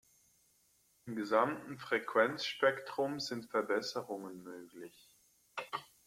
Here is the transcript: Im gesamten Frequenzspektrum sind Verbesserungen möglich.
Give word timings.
Im 1.05 1.15
gesamten 1.15 1.77
Frequenzspektrum 1.77 3.19
sind 3.19 3.51
Verbesserungen 3.51 4.41
möglich. 4.41 5.13